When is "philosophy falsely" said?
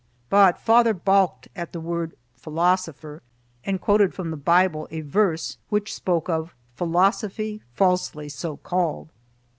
6.75-8.27